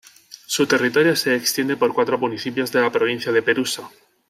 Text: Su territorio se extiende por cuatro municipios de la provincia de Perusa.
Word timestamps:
Su 0.47 0.65
territorio 0.65 1.15
se 1.15 1.35
extiende 1.35 1.77
por 1.77 1.93
cuatro 1.93 2.17
municipios 2.17 2.71
de 2.71 2.81
la 2.81 2.91
provincia 2.91 3.31
de 3.31 3.43
Perusa. 3.43 3.87